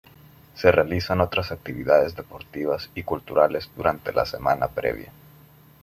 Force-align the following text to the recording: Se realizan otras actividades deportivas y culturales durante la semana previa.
Se 0.55 0.71
realizan 0.71 1.21
otras 1.21 1.51
actividades 1.51 2.15
deportivas 2.15 2.89
y 2.95 3.03
culturales 3.03 3.69
durante 3.77 4.11
la 4.11 4.25
semana 4.25 4.67
previa. 4.67 5.11